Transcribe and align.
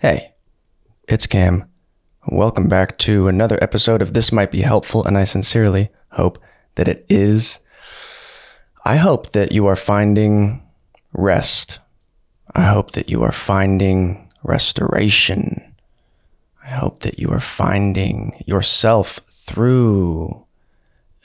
Hey, 0.00 0.34
it's 1.08 1.26
Cam. 1.26 1.68
Welcome 2.28 2.68
back 2.68 2.98
to 2.98 3.26
another 3.26 3.58
episode 3.60 4.00
of 4.00 4.14
This 4.14 4.30
Might 4.30 4.52
Be 4.52 4.60
Helpful, 4.60 5.04
and 5.04 5.18
I 5.18 5.24
sincerely 5.24 5.90
hope 6.12 6.38
that 6.76 6.86
it 6.86 7.04
is. 7.08 7.58
I 8.84 8.94
hope 8.94 9.30
that 9.30 9.50
you 9.50 9.66
are 9.66 9.74
finding 9.74 10.62
rest. 11.12 11.80
I 12.54 12.62
hope 12.62 12.92
that 12.92 13.10
you 13.10 13.24
are 13.24 13.32
finding 13.32 14.30
restoration. 14.44 15.74
I 16.64 16.68
hope 16.68 17.00
that 17.00 17.18
you 17.18 17.30
are 17.32 17.40
finding 17.40 18.40
yourself 18.46 19.18
through 19.28 20.46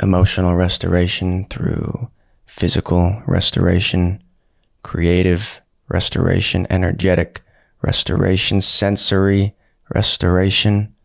emotional 0.01 0.55
restoration, 0.55 1.45
through 1.45 2.09
physical 2.47 3.21
restoration, 3.27 4.23
creative 4.81 5.61
restoration, 5.89 6.65
energetic 6.71 7.43
restoration, 7.83 8.61
sensory 8.61 9.55
restoration, 9.93 10.95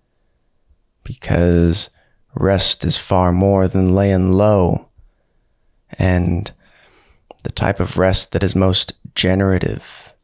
because 1.02 1.90
rest 2.34 2.84
is 2.84 2.96
far 2.96 3.32
more 3.32 3.68
than 3.68 3.94
laying 3.94 4.32
low. 4.32 4.88
And 5.98 6.50
the 7.42 7.50
type 7.50 7.80
of 7.80 7.98
rest 7.98 8.32
that 8.32 8.42
is 8.42 8.54
most 8.54 8.92
generative 9.14 10.14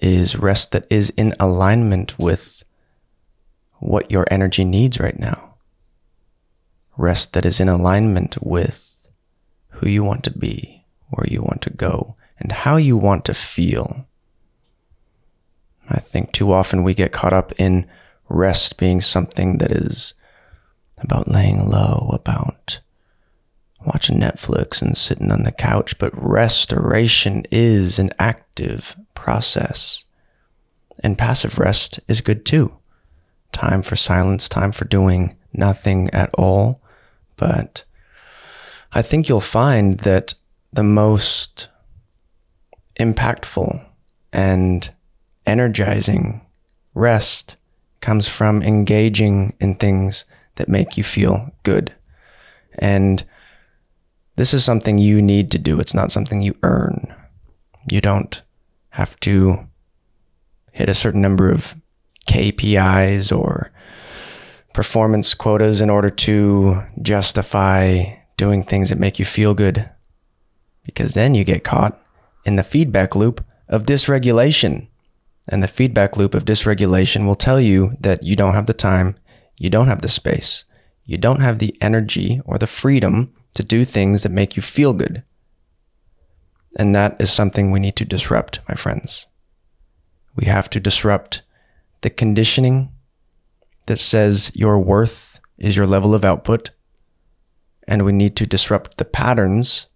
is 0.00 0.36
rest 0.36 0.72
that 0.72 0.86
is 0.88 1.10
in 1.10 1.34
alignment 1.40 2.18
with 2.18 2.64
what 3.80 4.10
your 4.10 4.26
energy 4.30 4.64
needs 4.64 5.00
right 5.00 5.18
now. 5.18 5.56
Rest 6.96 7.32
that 7.32 7.44
is 7.44 7.58
in 7.60 7.68
alignment 7.68 8.40
with 8.40 9.08
who 9.70 9.88
you 9.88 10.04
want 10.04 10.22
to 10.24 10.30
be, 10.30 10.86
where 11.10 11.26
you 11.28 11.42
want 11.42 11.62
to 11.62 11.70
go, 11.70 12.14
and 12.38 12.52
how 12.52 12.76
you 12.76 12.96
want 12.96 13.24
to 13.24 13.34
feel. 13.34 14.06
I 15.88 16.00
think 16.00 16.32
too 16.32 16.52
often 16.52 16.82
we 16.82 16.94
get 16.94 17.12
caught 17.12 17.32
up 17.32 17.52
in 17.58 17.86
rest 18.28 18.78
being 18.78 19.00
something 19.00 19.58
that 19.58 19.70
is 19.70 20.14
about 20.98 21.28
laying 21.28 21.68
low, 21.68 22.10
about 22.12 22.80
watching 23.84 24.18
Netflix 24.18 24.80
and 24.80 24.96
sitting 24.96 25.30
on 25.30 25.42
the 25.42 25.52
couch, 25.52 25.98
but 25.98 26.12
restoration 26.14 27.44
is 27.50 27.98
an 27.98 28.12
active 28.18 28.96
process. 29.14 30.04
And 31.02 31.18
passive 31.18 31.58
rest 31.58 32.00
is 32.08 32.20
good 32.20 32.46
too. 32.46 32.76
Time 33.52 33.82
for 33.82 33.96
silence, 33.96 34.48
time 34.48 34.72
for 34.72 34.84
doing 34.84 35.36
nothing 35.52 36.08
at 36.10 36.30
all. 36.34 36.80
But 37.36 37.84
I 38.92 39.02
think 39.02 39.28
you'll 39.28 39.40
find 39.40 39.98
that 40.00 40.34
the 40.72 40.82
most 40.82 41.68
impactful 42.98 43.84
and 44.32 44.90
energizing 45.46 46.40
rest 46.94 47.56
comes 48.00 48.28
from 48.28 48.62
engaging 48.62 49.54
in 49.60 49.74
things 49.74 50.24
that 50.56 50.68
make 50.68 50.96
you 50.96 51.04
feel 51.04 51.50
good. 51.62 51.94
And 52.78 53.24
this 54.36 54.52
is 54.52 54.64
something 54.64 54.98
you 54.98 55.22
need 55.22 55.50
to 55.52 55.58
do. 55.58 55.78
It's 55.80 55.94
not 55.94 56.12
something 56.12 56.42
you 56.42 56.56
earn. 56.62 57.14
You 57.90 58.00
don't 58.00 58.42
have 58.90 59.18
to 59.20 59.66
hit 60.72 60.88
a 60.88 60.94
certain 60.94 61.20
number 61.20 61.50
of 61.50 61.76
KPIs 62.28 63.36
or 63.36 63.70
performance 64.72 65.34
quotas 65.34 65.80
in 65.80 65.88
order 65.88 66.10
to 66.10 66.82
justify 67.00 68.04
doing 68.36 68.64
things 68.64 68.90
that 68.90 68.98
make 68.98 69.18
you 69.18 69.24
feel 69.24 69.54
good. 69.54 69.88
Because 70.82 71.14
then 71.14 71.34
you 71.34 71.44
get 71.44 71.64
caught 71.64 72.00
in 72.44 72.56
the 72.56 72.64
feedback 72.64 73.14
loop 73.14 73.44
of 73.68 73.84
dysregulation. 73.84 74.88
And 75.48 75.62
the 75.62 75.68
feedback 75.68 76.16
loop 76.16 76.34
of 76.34 76.44
dysregulation 76.44 77.26
will 77.26 77.34
tell 77.34 77.60
you 77.60 77.96
that 78.00 78.22
you 78.22 78.34
don't 78.36 78.54
have 78.54 78.66
the 78.66 78.74
time, 78.74 79.16
you 79.58 79.68
don't 79.70 79.88
have 79.88 80.02
the 80.02 80.08
space, 80.08 80.64
you 81.04 81.18
don't 81.18 81.40
have 81.40 81.58
the 81.58 81.76
energy 81.80 82.40
or 82.44 82.58
the 82.58 82.66
freedom 82.66 83.32
to 83.54 83.62
do 83.62 83.84
things 83.84 84.22
that 84.22 84.32
make 84.32 84.56
you 84.56 84.62
feel 84.62 84.92
good. 84.92 85.22
And 86.76 86.94
that 86.94 87.20
is 87.20 87.32
something 87.32 87.70
we 87.70 87.80
need 87.80 87.96
to 87.96 88.04
disrupt, 88.04 88.60
my 88.68 88.74
friends. 88.74 89.26
We 90.34 90.46
have 90.46 90.68
to 90.70 90.80
disrupt 90.80 91.42
the 92.00 92.10
conditioning 92.10 92.90
that 93.86 93.98
says 93.98 94.50
your 94.54 94.78
worth 94.78 95.40
is 95.58 95.76
your 95.76 95.86
level 95.86 96.14
of 96.14 96.24
output. 96.24 96.70
And 97.86 98.04
we 98.04 98.12
need 98.12 98.34
to 98.36 98.46
disrupt 98.46 98.96
the 98.96 99.04
patterns 99.04 99.86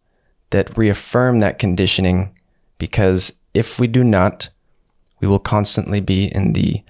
that 0.50 0.76
reaffirm 0.76 1.41
that 1.41 1.59
conditioning 1.59 2.34
because 2.78 3.32
if 3.54 3.80
we 3.80 3.86
do 3.86 4.04
not, 4.04 4.50
we 5.20 5.28
will 5.28 5.38
constantly 5.38 6.00
be 6.00 6.26
in 6.26 6.52
the 6.52 6.82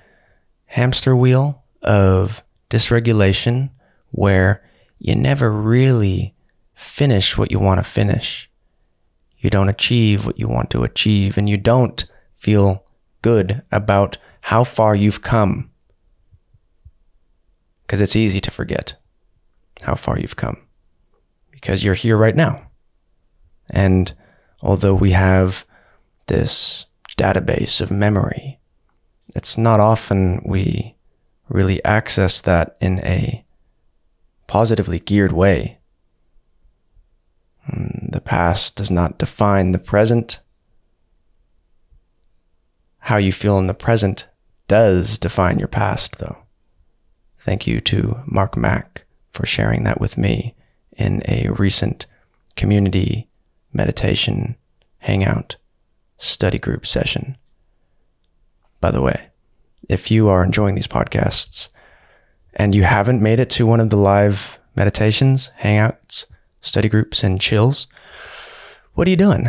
hamster 0.66 1.16
wheel 1.16 1.64
of 1.82 2.42
dysregulation 2.70 3.70
where 4.10 4.62
you 4.98 5.14
never 5.14 5.50
really 5.50 6.34
finish 6.74 7.38
what 7.38 7.50
you 7.50 7.58
want 7.58 7.78
to 7.78 7.84
finish. 7.84 8.50
You 9.38 9.50
don't 9.50 9.68
achieve 9.68 10.26
what 10.26 10.38
you 10.38 10.48
want 10.48 10.70
to 10.70 10.82
achieve, 10.82 11.38
and 11.38 11.48
you 11.48 11.56
don't 11.56 12.04
feel 12.36 12.84
good 13.22 13.62
about 13.70 14.18
how 14.42 14.64
far 14.64 14.94
you've 14.94 15.22
come. 15.22 15.70
Because 17.86 18.00
it's 18.00 18.16
easy 18.16 18.40
to 18.40 18.50
forget 18.50 18.96
how 19.82 19.94
far 19.94 20.18
you've 20.18 20.36
come 20.36 20.68
because 21.60 21.82
you're 21.82 21.94
here 21.94 22.16
right 22.16 22.36
now. 22.36 22.70
And 23.72 24.14
although 24.62 24.94
we 24.94 25.10
have 25.10 25.64
this 26.26 26.86
database 27.18 27.80
of 27.80 27.90
memory. 27.90 28.58
It's 29.34 29.58
not 29.58 29.80
often 29.80 30.40
we 30.44 30.94
really 31.48 31.84
access 31.84 32.40
that 32.40 32.76
in 32.80 33.00
a 33.00 33.44
positively 34.46 35.00
geared 35.00 35.32
way. 35.32 35.78
Hmm, 37.66 38.10
the 38.10 38.20
past 38.20 38.76
does 38.76 38.90
not 38.90 39.18
define 39.18 39.72
the 39.72 39.78
present. 39.78 40.40
How 43.00 43.16
you 43.16 43.32
feel 43.32 43.58
in 43.58 43.66
the 43.66 43.74
present 43.74 44.26
does 44.68 45.18
define 45.18 45.58
your 45.58 45.68
past, 45.68 46.18
though. 46.18 46.38
Thank 47.38 47.66
you 47.66 47.80
to 47.80 48.20
Mark 48.26 48.56
Mack 48.56 49.04
for 49.32 49.46
sharing 49.46 49.84
that 49.84 50.00
with 50.00 50.18
me 50.18 50.54
in 50.96 51.22
a 51.26 51.48
recent 51.50 52.06
community 52.56 53.28
meditation 53.72 54.56
hangout 54.98 55.56
study 56.18 56.58
group 56.58 56.86
session. 56.86 57.36
By 58.80 58.90
the 58.90 59.00
way, 59.00 59.28
if 59.88 60.10
you 60.10 60.28
are 60.28 60.44
enjoying 60.44 60.74
these 60.74 60.86
podcasts 60.86 61.68
and 62.54 62.74
you 62.74 62.82
haven't 62.82 63.22
made 63.22 63.40
it 63.40 63.50
to 63.50 63.66
one 63.66 63.80
of 63.80 63.90
the 63.90 63.96
live 63.96 64.58
meditations, 64.76 65.50
hangouts, 65.60 66.26
study 66.60 66.88
groups, 66.88 67.22
and 67.24 67.40
chills, 67.40 67.86
what 68.94 69.06
are 69.06 69.10
you 69.10 69.16
doing? 69.16 69.48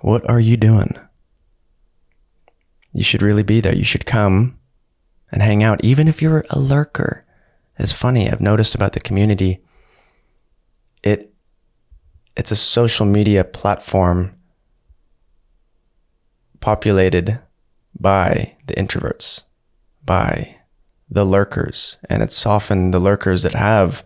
What 0.00 0.28
are 0.28 0.40
you 0.40 0.56
doing? 0.56 0.98
You 2.92 3.02
should 3.02 3.22
really 3.22 3.42
be 3.42 3.60
there. 3.60 3.74
You 3.74 3.84
should 3.84 4.06
come 4.06 4.58
and 5.30 5.42
hang 5.42 5.62
out, 5.62 5.84
even 5.84 6.08
if 6.08 6.22
you're 6.22 6.44
a 6.50 6.58
lurker. 6.58 7.22
It's 7.78 7.92
funny, 7.92 8.30
I've 8.30 8.40
noticed 8.40 8.74
about 8.74 8.92
the 8.92 9.00
community. 9.00 9.60
It 11.02 11.32
it's 12.36 12.50
a 12.50 12.56
social 12.56 13.04
media 13.04 13.44
platform 13.44 14.37
populated 16.60 17.40
by 17.98 18.56
the 18.66 18.74
introverts, 18.74 19.42
by 20.04 20.56
the 21.10 21.24
lurkers. 21.24 21.96
And 22.08 22.22
it's 22.22 22.46
often 22.46 22.90
the 22.90 22.98
lurkers 22.98 23.42
that 23.42 23.54
have 23.54 24.04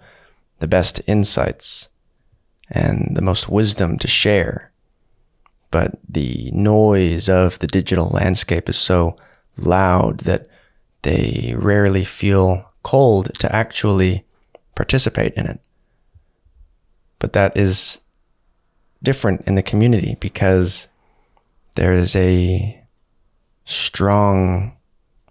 the 0.60 0.68
best 0.68 1.00
insights 1.06 1.88
and 2.70 3.12
the 3.14 3.22
most 3.22 3.48
wisdom 3.48 3.98
to 3.98 4.08
share. 4.08 4.72
But 5.70 5.98
the 6.08 6.50
noise 6.52 7.28
of 7.28 7.58
the 7.58 7.66
digital 7.66 8.08
landscape 8.08 8.68
is 8.68 8.76
so 8.76 9.16
loud 9.56 10.20
that 10.20 10.48
they 11.02 11.54
rarely 11.56 12.04
feel 12.04 12.70
cold 12.82 13.34
to 13.38 13.54
actually 13.54 14.24
participate 14.74 15.34
in 15.34 15.46
it. 15.46 15.60
But 17.18 17.32
that 17.32 17.56
is 17.56 18.00
different 19.02 19.42
in 19.46 19.54
the 19.54 19.62
community 19.62 20.16
because 20.20 20.88
there 21.74 21.92
is 21.92 22.14
a 22.16 22.84
strong 23.64 24.76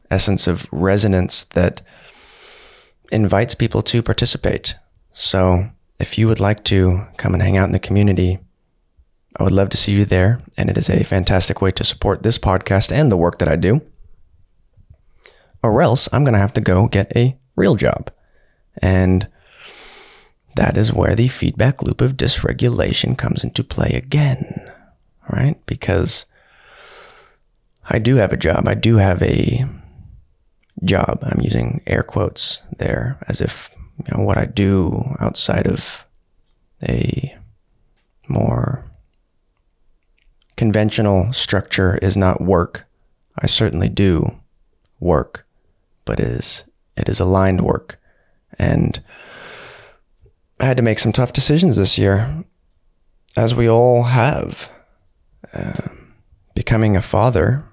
essence 0.10 0.48
of 0.48 0.68
resonance 0.72 1.44
that 1.44 1.82
invites 3.12 3.56
people 3.56 3.82
to 3.84 4.02
participate. 4.02 4.76
So, 5.14 5.70
if 6.00 6.18
you 6.18 6.28
would 6.28 6.40
like 6.40 6.64
to 6.66 7.08
come 7.18 7.34
and 7.34 7.44
hang 7.44 7.58
out 7.58 7.68
in 7.68 7.74
the 7.74 7.80
community, 7.80 8.40
I 9.38 9.44
would 9.44 9.52
love 9.52 9.70
to 9.70 9.78
see 9.78 9.94
you 9.94 10.06
there. 10.06 10.42
And 10.58 10.70
it 10.70 10.78
is 10.78 10.90
a 10.90 11.04
fantastic 11.04 11.62
way 11.62 11.72
to 11.72 11.84
support 11.84 12.24
this 12.24 12.38
podcast 12.38 12.92
and 12.92 13.12
the 13.12 13.18
work 13.18 13.38
that 13.40 13.48
I 13.48 13.56
do. 13.56 13.82
Or 15.64 15.82
else 15.82 16.10
I'm 16.12 16.24
going 16.24 16.34
to 16.34 16.40
have 16.40 16.54
to 16.54 16.62
go 16.62 16.88
get 16.88 17.16
a 17.16 17.38
real 17.56 17.76
job. 17.76 18.12
And 18.82 19.28
that 20.56 20.76
is 20.76 20.92
where 20.92 21.16
the 21.16 21.28
feedback 21.28 21.84
loop 21.84 22.02
of 22.02 22.18
dysregulation 22.18 23.18
comes 23.18 23.44
into 23.44 23.64
play 23.64 23.92
again, 23.92 24.72
right? 25.30 25.64
Because 25.66 26.26
I 27.90 28.00
do 28.00 28.16
have 28.16 28.32
a 28.32 28.38
job. 28.38 28.68
I 28.68 28.74
do 28.74 28.98
have 28.98 29.22
a 29.22 29.66
job. 30.84 31.20
I'm 31.24 31.42
using 31.42 31.82
air 31.88 32.04
quotes 32.04 32.62
there 32.78 33.18
as 33.28 33.42
if 33.42 33.70
you 33.98 34.18
know 34.18 34.24
what 34.24 34.38
I 34.38 34.46
do 34.46 35.16
outside 35.20 35.68
of 35.68 36.06
a 36.84 37.38
more 38.28 38.86
conventional 40.58 41.34
structure 41.34 41.98
is 41.98 42.16
not 42.16 42.42
work. 42.42 42.86
I 43.38 43.48
certainly 43.48 43.90
do 43.90 44.40
work, 45.00 45.46
but 46.06 46.20
it 46.20 46.28
is 46.28 46.64
it 46.98 47.10
is 47.10 47.20
aligned 47.20 47.62
work. 47.62 48.00
And 48.60 49.02
I 50.60 50.66
had 50.66 50.78
to 50.78 50.84
make 50.84 51.00
some 51.00 51.12
tough 51.12 51.34
decisions 51.34 51.78
this 51.78 51.98
year, 51.98 52.44
as 53.36 53.56
we 53.56 53.68
all 53.70 54.04
have. 54.04 54.70
Uh, 55.54 55.88
becoming 56.54 56.96
a 56.96 57.02
father 57.02 57.66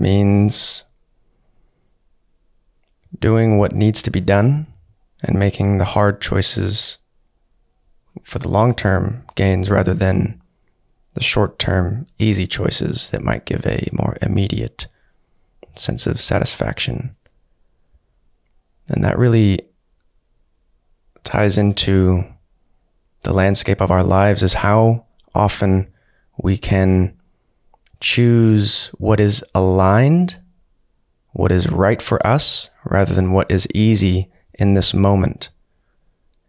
means 0.00 0.84
doing 3.18 3.58
what 3.58 3.72
needs 3.72 4.02
to 4.02 4.10
be 4.10 4.20
done 4.20 4.66
and 5.22 5.38
making 5.38 5.78
the 5.78 5.84
hard 5.84 6.20
choices 6.20 6.98
for 8.22 8.38
the 8.38 8.48
long 8.48 8.74
term 8.74 9.24
gains 9.34 9.70
rather 9.70 9.94
than 9.94 10.40
the 11.14 11.22
short 11.22 11.58
term 11.58 12.06
easy 12.18 12.46
choices 12.46 13.10
that 13.10 13.22
might 13.22 13.46
give 13.46 13.64
a 13.66 13.88
more 13.92 14.16
immediate 14.20 14.86
sense 15.74 16.06
of 16.06 16.20
satisfaction. 16.20 17.14
And 18.88 19.02
that 19.02 19.18
really 19.18 19.60
ties 21.24 21.58
into 21.58 22.24
the 23.22 23.32
landscape 23.32 23.80
of 23.80 23.90
our 23.90 24.04
lives 24.04 24.42
is 24.42 24.54
how 24.54 25.06
often 25.34 25.88
we 26.38 26.56
can 26.56 27.15
choose 28.00 28.88
what 28.98 29.20
is 29.20 29.44
aligned, 29.54 30.40
what 31.32 31.52
is 31.52 31.70
right 31.70 32.00
for 32.00 32.24
us, 32.26 32.70
rather 32.84 33.14
than 33.14 33.32
what 33.32 33.50
is 33.50 33.68
easy 33.74 34.30
in 34.54 34.74
this 34.74 34.94
moment. 34.94 35.50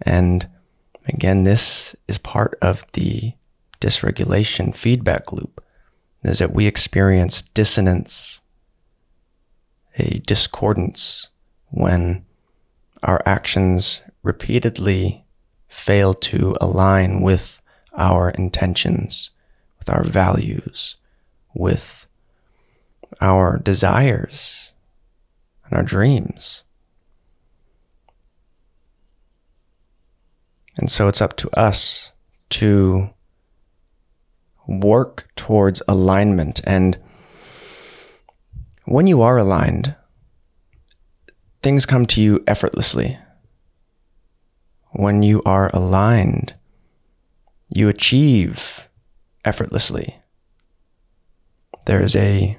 And 0.01 0.47
again, 1.07 1.43
this 1.43 1.95
is 2.07 2.17
part 2.17 2.57
of 2.61 2.85
the 2.93 3.33
dysregulation 3.81 4.75
feedback 4.75 5.31
loop, 5.31 5.63
is 6.23 6.39
that 6.39 6.53
we 6.53 6.67
experience 6.67 7.41
dissonance, 7.41 8.41
a 9.97 10.19
discordance 10.25 11.29
when 11.69 12.25
our 13.03 13.21
actions 13.25 14.01
repeatedly 14.23 15.25
fail 15.67 16.13
to 16.13 16.55
align 16.59 17.21
with 17.21 17.61
our 17.93 18.29
intentions, 18.31 19.31
with 19.79 19.89
our 19.89 20.03
values, 20.03 20.95
with 21.57 22.07
our 23.19 23.57
desires 23.57 24.71
and 25.65 25.73
our 25.73 25.83
dreams. 25.83 26.63
And 30.77 30.91
so 30.91 31.07
it's 31.07 31.21
up 31.21 31.35
to 31.37 31.49
us 31.57 32.11
to 32.49 33.09
work 34.67 35.27
towards 35.35 35.81
alignment. 35.87 36.61
And 36.65 36.97
when 38.85 39.07
you 39.07 39.21
are 39.21 39.37
aligned, 39.37 39.95
things 41.63 41.85
come 41.85 42.05
to 42.07 42.21
you 42.21 42.43
effortlessly. 42.45 43.17
When 44.91 45.23
you 45.23 45.41
are 45.45 45.71
aligned, 45.73 46.55
you 47.73 47.89
achieve 47.89 48.87
effortlessly. 49.43 50.17
There 51.87 52.03
is 52.03 52.17
a 52.17 52.57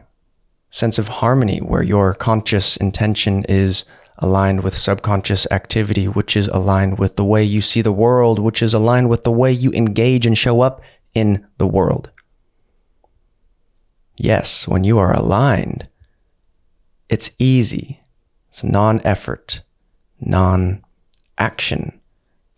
sense 0.70 0.98
of 0.98 1.08
harmony 1.08 1.58
where 1.58 1.82
your 1.82 2.14
conscious 2.14 2.78
intention 2.78 3.44
is 3.46 3.84
aligned 4.16 4.64
with 4.64 4.74
subconscious 4.74 5.46
activity, 5.50 6.08
which 6.08 6.34
is 6.34 6.48
aligned 6.48 6.98
with 6.98 7.16
the 7.16 7.26
way 7.26 7.44
you 7.44 7.60
see 7.60 7.82
the 7.82 7.92
world, 7.92 8.38
which 8.38 8.62
is 8.62 8.72
aligned 8.72 9.10
with 9.10 9.24
the 9.24 9.30
way 9.30 9.52
you 9.52 9.70
engage 9.72 10.24
and 10.24 10.38
show 10.38 10.62
up 10.62 10.80
in 11.12 11.46
the 11.58 11.66
world. 11.66 12.10
Yes, 14.16 14.66
when 14.66 14.82
you 14.82 14.98
are 14.98 15.14
aligned, 15.14 15.90
it's 17.10 17.30
easy. 17.38 18.00
It's 18.48 18.64
non 18.64 18.98
effort, 19.04 19.60
non 20.18 20.82
action. 21.36 22.00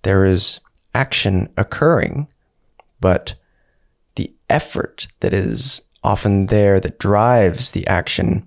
There 0.02 0.24
is 0.24 0.60
action 0.94 1.48
occurring, 1.56 2.28
but 3.00 3.34
the 4.14 4.32
effort 4.48 5.08
that 5.18 5.32
is 5.32 5.82
often 6.02 6.46
there 6.46 6.80
that 6.80 6.98
drives 6.98 7.70
the 7.70 7.86
action 7.86 8.46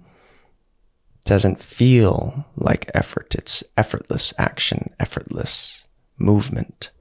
doesn't 1.25 1.61
feel 1.61 2.45
like 2.55 2.91
effort. 2.94 3.35
It's 3.35 3.63
effortless 3.77 4.33
action, 4.38 4.94
effortless 5.00 5.85
movement. 6.17 6.91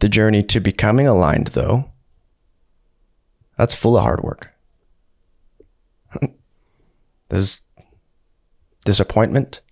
The 0.00 0.08
journey 0.08 0.42
to 0.42 0.60
becoming 0.60 1.06
aligned, 1.06 1.48
though, 1.48 1.90
that's 3.56 3.74
full 3.74 3.96
of 3.96 4.02
hard 4.02 4.22
work. 4.22 4.54
There's 7.28 7.62
disappointment, 8.84 9.62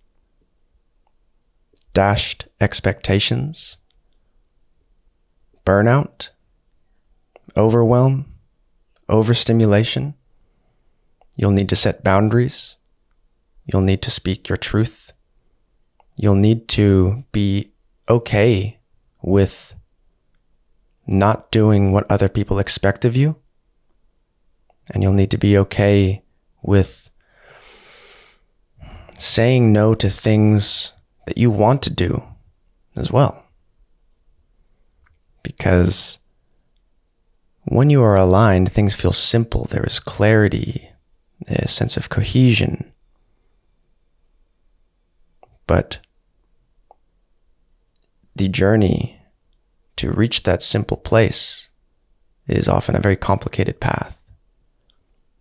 dashed 1.92 2.46
expectations, 2.60 3.76
burnout, 5.66 6.30
overwhelm, 7.56 8.26
overstimulation. 9.08 10.14
You'll 11.36 11.50
need 11.50 11.68
to 11.70 11.76
set 11.76 12.04
boundaries. 12.04 12.76
You'll 13.66 13.82
need 13.82 14.02
to 14.02 14.10
speak 14.10 14.48
your 14.48 14.56
truth. 14.56 15.12
You'll 16.16 16.34
need 16.34 16.68
to 16.68 17.24
be 17.32 17.72
okay 18.08 18.78
with 19.22 19.76
not 21.06 21.50
doing 21.50 21.92
what 21.92 22.10
other 22.10 22.28
people 22.28 22.58
expect 22.58 23.04
of 23.04 23.16
you. 23.16 23.36
And 24.92 25.02
you'll 25.02 25.12
need 25.12 25.30
to 25.30 25.38
be 25.38 25.56
okay 25.58 26.22
with 26.62 27.10
saying 29.16 29.72
no 29.72 29.94
to 29.94 30.10
things 30.10 30.92
that 31.26 31.38
you 31.38 31.50
want 31.50 31.82
to 31.82 31.90
do 31.90 32.22
as 32.96 33.10
well. 33.10 33.44
Because 35.42 36.18
when 37.74 37.90
you 37.90 38.02
are 38.02 38.16
aligned, 38.16 38.70
things 38.70 38.94
feel 38.94 39.12
simple. 39.12 39.64
There 39.64 39.84
is 39.84 39.98
clarity, 39.98 40.90
a 41.48 41.66
sense 41.68 41.96
of 41.96 42.10
cohesion. 42.10 42.92
But 45.66 45.98
the 48.36 48.48
journey 48.48 49.20
to 49.96 50.10
reach 50.10 50.42
that 50.42 50.62
simple 50.62 50.96
place 50.96 51.68
is 52.46 52.68
often 52.68 52.96
a 52.96 53.00
very 53.00 53.16
complicated 53.16 53.80
path. 53.80 54.18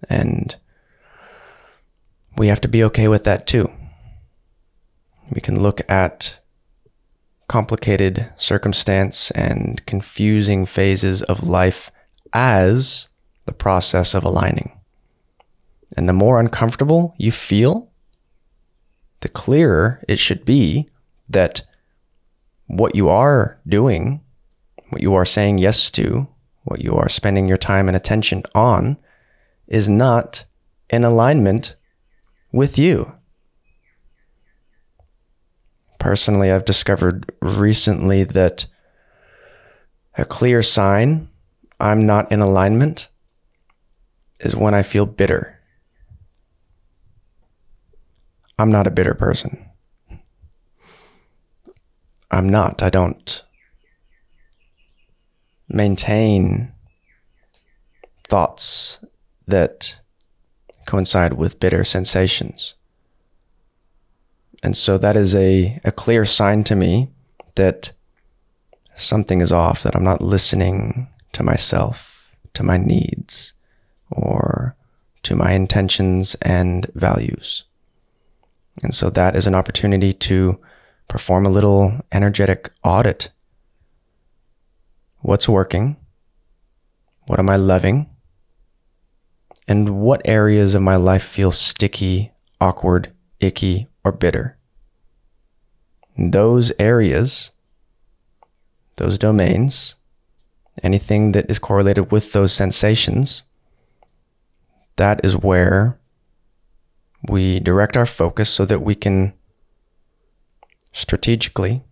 And 0.09 0.55
we 2.37 2.47
have 2.47 2.61
to 2.61 2.67
be 2.67 2.83
okay 2.85 3.07
with 3.07 3.23
that 3.25 3.47
too. 3.47 3.71
We 5.29 5.41
can 5.41 5.61
look 5.61 5.81
at 5.89 6.39
complicated 7.47 8.31
circumstance 8.37 9.31
and 9.31 9.85
confusing 9.85 10.65
phases 10.65 11.21
of 11.23 11.43
life 11.43 11.91
as 12.33 13.07
the 13.45 13.53
process 13.53 14.13
of 14.13 14.23
aligning. 14.23 14.79
And 15.97 16.07
the 16.07 16.13
more 16.13 16.39
uncomfortable 16.39 17.13
you 17.17 17.31
feel, 17.31 17.91
the 19.19 19.29
clearer 19.29 20.03
it 20.07 20.19
should 20.19 20.45
be 20.45 20.89
that 21.29 21.61
what 22.67 22.95
you 22.95 23.09
are 23.09 23.59
doing, 23.67 24.21
what 24.89 25.01
you 25.01 25.13
are 25.13 25.25
saying 25.25 25.57
yes 25.57 25.91
to, 25.91 26.27
what 26.63 26.81
you 26.81 26.95
are 26.95 27.09
spending 27.09 27.47
your 27.47 27.57
time 27.57 27.87
and 27.87 27.97
attention 27.97 28.43
on, 28.55 28.97
is 29.67 29.89
not 29.89 30.45
in 30.89 31.03
alignment 31.03 31.75
with 32.51 32.77
you. 32.77 33.13
Personally, 35.99 36.51
I've 36.51 36.65
discovered 36.65 37.31
recently 37.41 38.23
that 38.23 38.65
a 40.17 40.25
clear 40.25 40.63
sign 40.63 41.29
I'm 41.81 42.05
not 42.05 42.31
in 42.31 42.41
alignment 42.41 43.07
is 44.39 44.55
when 44.55 44.75
I 44.75 44.83
feel 44.83 45.07
bitter. 45.07 45.59
I'm 48.59 48.71
not 48.71 48.85
a 48.85 48.91
bitter 48.91 49.15
person. 49.15 49.65
I'm 52.29 52.47
not. 52.47 52.83
I 52.83 52.91
don't 52.91 53.43
maintain 55.67 56.71
thoughts 58.27 59.03
that 59.47 59.99
coincide 60.85 61.33
with 61.33 61.59
bitter 61.59 61.83
sensations. 61.83 62.75
And 64.61 64.77
so 64.77 64.99
that 64.99 65.17
is 65.17 65.33
a, 65.33 65.81
a 65.83 65.91
clear 65.91 66.25
sign 66.25 66.63
to 66.65 66.75
me 66.75 67.09
that 67.55 67.91
something 68.95 69.41
is 69.41 69.51
off, 69.51 69.81
that 69.81 69.95
I'm 69.95 70.03
not 70.03 70.21
listening 70.21 71.07
to 71.33 71.43
myself, 71.43 72.31
to 72.53 72.63
my 72.63 72.77
needs 72.77 73.53
or 74.09 74.75
to 75.23 75.35
my 75.35 75.51
intentions 75.51 76.35
and 76.41 76.89
values. 76.93 77.63
And 78.83 78.93
so 78.93 79.09
that 79.09 79.35
is 79.35 79.47
an 79.47 79.55
opportunity 79.55 80.13
to 80.13 80.59
perform 81.07 81.45
a 81.45 81.49
little 81.49 82.01
energetic 82.11 82.71
audit. 82.83 83.29
What's 85.19 85.47
working? 85.47 85.97
What 87.27 87.39
am 87.39 87.49
I 87.49 87.57
loving? 87.57 88.09
And 89.67 90.01
what 90.01 90.21
areas 90.25 90.73
of 90.75 90.81
my 90.81 90.95
life 90.95 91.23
feel 91.23 91.51
sticky, 91.51 92.31
awkward, 92.59 93.13
icky, 93.39 93.87
or 94.03 94.11
bitter? 94.11 94.57
those 96.17 96.71
areas, 96.77 97.51
those 98.97 99.17
domains, 99.17 99.95
anything 100.83 101.31
that 101.33 101.49
is 101.49 101.59
correlated 101.59 102.11
with 102.11 102.33
those 102.33 102.53
sensations, 102.53 103.43
that 104.95 105.23
is 105.23 105.37
where 105.37 105.97
we 107.27 107.59
direct 107.59 107.95
our 107.95 108.05
focus 108.05 108.49
so 108.49 108.65
that 108.65 108.81
we 108.81 108.95
can 108.95 109.33
strategically 110.91 111.83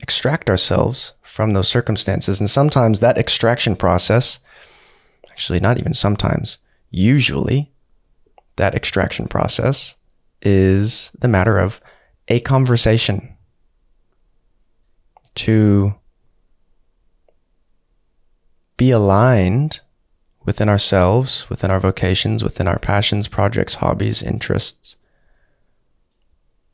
extract 0.00 0.50
ourselves 0.50 1.14
from 1.22 1.52
those 1.52 1.68
circumstances. 1.68 2.40
And 2.40 2.50
sometimes 2.50 3.00
that 3.00 3.18
extraction 3.18 3.76
process, 3.76 4.40
actually, 5.30 5.60
not 5.60 5.78
even 5.78 5.94
sometimes, 5.94 6.58
usually, 6.90 7.72
that 8.56 8.74
extraction 8.74 9.28
process 9.28 9.94
is 10.42 11.10
the 11.18 11.28
matter 11.28 11.58
of 11.58 11.80
a 12.28 12.40
conversation 12.40 13.36
to 15.34 15.94
be 18.76 18.90
aligned 18.90 19.80
within 20.44 20.68
ourselves, 20.68 21.48
within 21.50 21.70
our 21.70 21.80
vocations, 21.80 22.44
within 22.44 22.68
our 22.68 22.78
passions, 22.78 23.28
projects, 23.28 23.76
hobbies, 23.76 24.22
interests, 24.22 24.96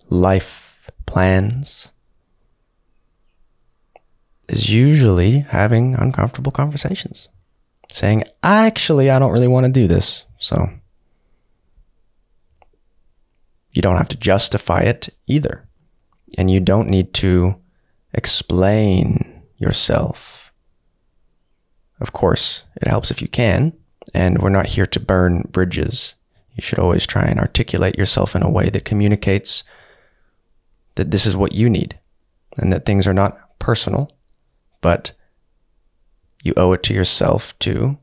life 0.08 0.90
plans, 1.06 1.90
is 4.48 4.70
usually 4.70 5.40
having 5.40 5.94
uncomfortable 5.94 6.52
conversations. 6.52 7.28
Saying, 7.90 8.24
actually, 8.42 9.10
I 9.10 9.18
don't 9.18 9.32
really 9.32 9.48
want 9.48 9.66
to 9.66 9.72
do 9.72 9.86
this. 9.86 10.24
So 10.38 10.70
you 13.70 13.82
don't 13.82 13.96
have 13.96 14.08
to 14.08 14.16
justify 14.16 14.80
it 14.80 15.08
either. 15.26 15.68
And 16.38 16.50
you 16.50 16.60
don't 16.60 16.88
need 16.88 17.12
to 17.14 17.56
explain 18.14 19.42
yourself 19.56 20.41
of 22.02 22.12
course, 22.12 22.64
it 22.76 22.88
helps 22.88 23.12
if 23.12 23.22
you 23.22 23.28
can, 23.28 23.72
and 24.12 24.42
we're 24.42 24.50
not 24.50 24.66
here 24.66 24.86
to 24.86 24.98
burn 24.98 25.42
bridges. 25.52 26.14
You 26.54 26.60
should 26.60 26.80
always 26.80 27.06
try 27.06 27.22
and 27.22 27.38
articulate 27.38 27.96
yourself 27.96 28.34
in 28.34 28.42
a 28.42 28.50
way 28.50 28.68
that 28.70 28.84
communicates 28.84 29.62
that 30.96 31.12
this 31.12 31.24
is 31.24 31.36
what 31.36 31.52
you 31.52 31.70
need 31.70 31.98
and 32.58 32.72
that 32.72 32.84
things 32.84 33.06
are 33.06 33.14
not 33.14 33.58
personal, 33.60 34.10
but 34.80 35.12
you 36.42 36.52
owe 36.56 36.72
it 36.72 36.82
to 36.82 36.94
yourself 36.94 37.56
to 37.60 37.98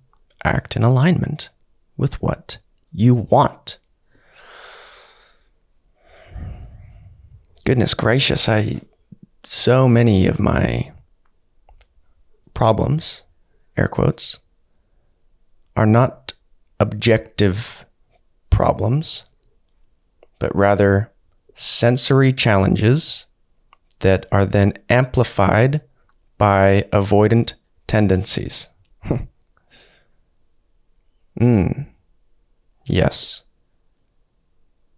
act 0.46 0.78
in 0.78 0.84
alignment 0.84 1.50
with 1.98 2.22
what 2.22 2.58
you 2.94 3.14
want. 3.14 3.78
Goodness 7.66 7.94
gracious, 7.94 8.48
I 8.48 8.80
so 9.44 9.90
many 9.90 10.26
of 10.26 10.40
my 10.40 10.94
problems 12.54 13.24
air 13.80 13.88
quotes, 13.88 14.40
are 15.76 15.86
not 15.86 16.34
objective 16.80 17.86
problems, 18.50 19.26
but 20.38 20.56
rather 20.56 21.12
sensory 21.54 22.34
challenges 22.34 23.26
that 24.00 24.26
are 24.32 24.46
then 24.46 24.74
amplified 24.90 25.82
by 26.38 26.86
avoidant 26.92 27.54
tendencies. 27.88 28.70
Hmm. 31.38 31.84
Yes. 32.86 33.44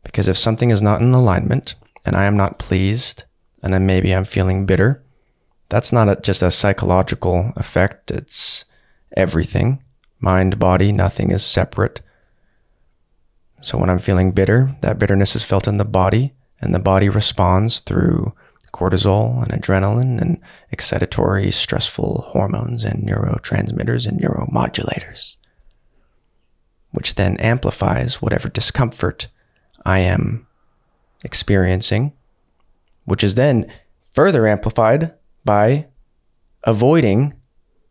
Because 0.03 0.27
if 0.27 0.37
something 0.37 0.71
is 0.71 0.81
not 0.81 0.99
in 0.99 1.13
alignment 1.13 1.75
and 2.03 2.15
I 2.15 2.23
am 2.23 2.35
not 2.35 2.57
pleased 2.57 3.25
and 3.61 3.71
then 3.73 3.85
maybe 3.85 4.11
I'm 4.11 4.25
feeling 4.25 4.65
bitter, 4.65 5.03
that's 5.69 5.93
not 5.93 6.09
a, 6.09 6.15
just 6.15 6.41
a 6.41 6.49
psychological 6.49 7.53
effect. 7.55 8.09
It's 8.09 8.65
everything 9.15 9.83
mind, 10.21 10.59
body, 10.59 10.91
nothing 10.91 11.31
is 11.31 11.43
separate. 11.43 12.01
So 13.59 13.77
when 13.77 13.89
I'm 13.89 13.99
feeling 13.99 14.31
bitter, 14.31 14.75
that 14.81 14.99
bitterness 14.99 15.35
is 15.35 15.43
felt 15.43 15.67
in 15.67 15.77
the 15.77 15.85
body, 15.85 16.33
and 16.61 16.73
the 16.73 16.79
body 16.79 17.09
responds 17.09 17.79
through 17.79 18.33
cortisol 18.71 19.43
and 19.43 19.51
adrenaline 19.51 20.21
and 20.21 20.39
excitatory, 20.73 21.51
stressful 21.51 22.25
hormones 22.29 22.85
and 22.85 23.03
neurotransmitters 23.03 24.07
and 24.07 24.19
neuromodulators, 24.19 25.35
which 26.91 27.15
then 27.15 27.35
amplifies 27.37 28.21
whatever 28.21 28.47
discomfort 28.47 29.27
I 29.85 29.99
am 29.99 30.47
experiencing, 31.23 32.13
which 33.05 33.23
is 33.23 33.35
then 33.35 33.71
further 34.13 34.47
amplified 34.47 35.13
by 35.43 35.87
avoiding, 36.63 37.33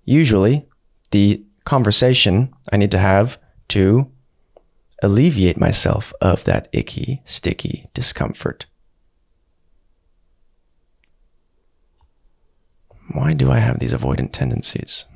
usually, 0.04 0.66
the 1.10 1.44
conversation 1.64 2.54
I 2.72 2.76
need 2.76 2.90
to 2.92 2.98
have 2.98 3.38
to 3.68 4.10
alleviate 5.02 5.58
myself 5.58 6.12
of 6.20 6.44
that 6.44 6.68
icky, 6.72 7.22
sticky 7.24 7.88
discomfort. 7.94 8.66
Why 13.12 13.32
do 13.32 13.50
I 13.50 13.58
have 13.58 13.78
these 13.78 13.92
avoidant 13.92 14.32
tendencies? 14.32 15.06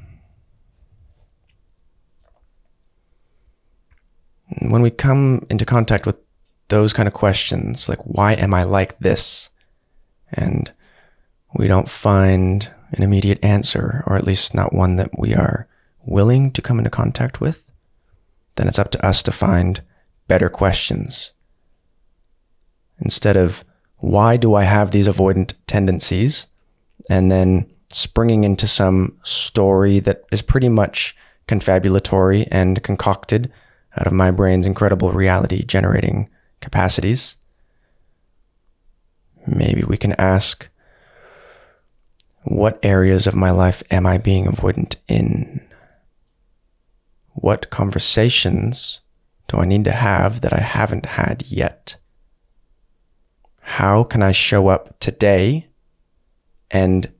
When 4.60 4.82
we 4.82 4.90
come 4.90 5.46
into 5.48 5.64
contact 5.64 6.06
with 6.06 6.16
those 6.68 6.92
kind 6.92 7.06
of 7.06 7.14
questions, 7.14 7.88
like, 7.88 8.00
why 8.04 8.32
am 8.32 8.54
I 8.54 8.64
like 8.64 8.98
this? 8.98 9.50
And 10.32 10.72
we 11.54 11.68
don't 11.68 11.88
find 11.88 12.70
an 12.90 13.02
immediate 13.02 13.44
answer, 13.44 14.02
or 14.06 14.16
at 14.16 14.24
least 14.24 14.54
not 14.54 14.72
one 14.72 14.96
that 14.96 15.18
we 15.18 15.34
are 15.34 15.68
willing 16.06 16.50
to 16.52 16.62
come 16.62 16.78
into 16.78 16.90
contact 16.90 17.40
with, 17.40 17.72
then 18.56 18.68
it's 18.68 18.78
up 18.78 18.90
to 18.92 19.06
us 19.06 19.22
to 19.22 19.32
find 19.32 19.82
better 20.28 20.48
questions. 20.48 21.32
Instead 22.98 23.36
of, 23.36 23.64
why 23.98 24.36
do 24.36 24.54
I 24.54 24.64
have 24.64 24.90
these 24.90 25.08
avoidant 25.08 25.54
tendencies? 25.66 26.46
And 27.08 27.30
then 27.30 27.66
springing 27.90 28.44
into 28.44 28.66
some 28.66 29.18
story 29.22 30.00
that 30.00 30.24
is 30.30 30.42
pretty 30.42 30.68
much 30.68 31.16
confabulatory 31.46 32.48
and 32.50 32.82
concocted 32.82 33.52
out 33.96 34.06
of 34.06 34.12
my 34.12 34.30
brain's 34.30 34.66
incredible 34.66 35.12
reality 35.12 35.64
generating 35.64 36.28
capacities. 36.60 37.36
Maybe 39.46 39.82
we 39.82 39.96
can 39.96 40.12
ask, 40.12 40.68
what 42.42 42.78
areas 42.82 43.26
of 43.26 43.34
my 43.34 43.50
life 43.50 43.82
am 43.90 44.06
I 44.06 44.18
being 44.18 44.46
avoidant 44.46 44.96
in? 45.08 45.60
What 47.34 47.68
conversations 47.68 49.00
do 49.48 49.58
I 49.58 49.64
need 49.64 49.84
to 49.84 49.92
have 49.92 50.40
that 50.40 50.52
I 50.52 50.60
haven't 50.60 51.06
had 51.06 51.44
yet? 51.48 51.96
How 53.60 54.04
can 54.04 54.22
I 54.22 54.30
show 54.32 54.68
up 54.68 54.98
today 55.00 55.68
and 56.70 57.12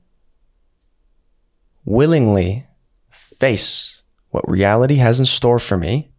willingly 1.83 2.65
face 3.11 4.01
what 4.29 4.49
reality 4.49 4.95
has 4.95 5.19
in 5.19 5.25
store 5.25 5.59
for 5.59 5.77
me 5.77 6.11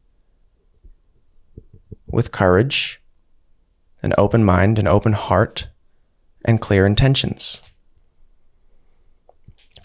with 2.07 2.33
courage, 2.33 3.01
an 4.03 4.13
open 4.19 4.45
mind, 4.45 4.79
an 4.79 4.87
open 4.87 5.15
heart, 5.15 5.69
and 6.45 6.61
clear 6.61 6.85
intentions? 6.85 7.63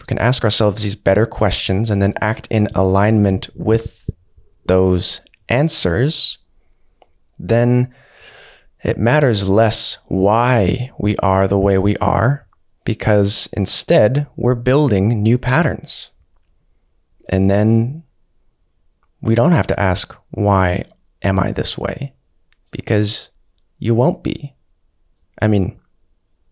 Can 0.07 0.17
ask 0.19 0.43
ourselves 0.43 0.83
these 0.83 0.95
better 0.95 1.25
questions 1.25 1.89
and 1.89 2.01
then 2.01 2.13
act 2.21 2.47
in 2.49 2.67
alignment 2.75 3.49
with 3.55 4.09
those 4.65 5.21
answers, 5.49 6.37
then 7.37 7.93
it 8.83 8.97
matters 8.97 9.49
less 9.49 9.97
why 10.07 10.91
we 10.97 11.15
are 11.17 11.47
the 11.47 11.59
way 11.59 11.77
we 11.77 11.97
are, 11.97 12.47
because 12.83 13.47
instead 13.53 14.27
we're 14.35 14.55
building 14.55 15.21
new 15.21 15.37
patterns. 15.37 16.09
And 17.29 17.49
then 17.49 18.03
we 19.21 19.35
don't 19.35 19.51
have 19.51 19.67
to 19.67 19.79
ask, 19.79 20.15
why 20.31 20.85
am 21.21 21.39
I 21.39 21.51
this 21.51 21.77
way? 21.77 22.13
Because 22.71 23.29
you 23.77 23.93
won't 23.93 24.23
be. 24.23 24.55
I 25.41 25.47
mean, 25.47 25.79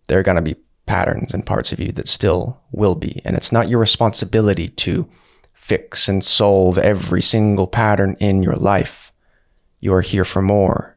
there 0.08 0.18
are 0.18 0.24
going 0.24 0.36
to 0.36 0.42
be 0.42 0.56
patterns 0.90 1.32
and 1.32 1.46
parts 1.46 1.72
of 1.72 1.78
you 1.78 1.92
that 1.92 2.08
still 2.08 2.60
will 2.72 2.96
be. 2.96 3.22
And 3.24 3.36
it's 3.36 3.52
not 3.52 3.68
your 3.68 3.78
responsibility 3.78 4.70
to 4.70 5.08
fix 5.52 6.08
and 6.08 6.24
solve 6.24 6.78
every 6.78 7.22
single 7.22 7.68
pattern 7.68 8.16
in 8.18 8.42
your 8.42 8.56
life. 8.56 9.12
You 9.78 9.94
are 9.94 10.00
here 10.00 10.24
for 10.24 10.42
more. 10.42 10.96